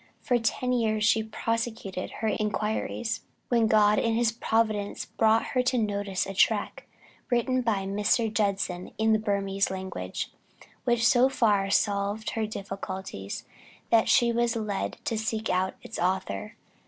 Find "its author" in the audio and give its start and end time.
15.83-16.55